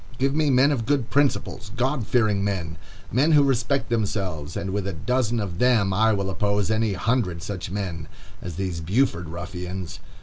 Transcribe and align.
Give 0.17 0.33
me 0.33 0.49
men 0.49 0.71
of 0.71 0.87
good 0.87 1.11
principles,—God 1.11 2.07
fearing 2.07 2.43
men,—men 2.43 3.33
who 3.33 3.43
respect 3.43 3.89
themselves, 3.89 4.57
and 4.57 4.71
with 4.71 4.87
a 4.87 4.93
dozen 4.93 5.39
of 5.39 5.59
them 5.59 5.93
I 5.93 6.11
will 6.11 6.31
oppose 6.31 6.71
any 6.71 6.93
hundred 6.93 7.43
such 7.43 7.69
men 7.69 8.07
as 8.41 8.55
these 8.55 8.81
Buford 8.81 9.29
ruffians. 9.29 9.99